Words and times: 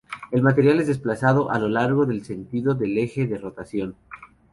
El 0.31 0.41
material 0.41 0.79
es 0.79 0.87
desplazado 0.87 1.51
a 1.51 1.59
lo 1.59 1.69
largo 1.69 2.07
del 2.07 2.25
sentido 2.25 2.73
del 2.73 2.97
eje 2.97 3.27
de 3.27 3.37
rotación. 3.37 3.95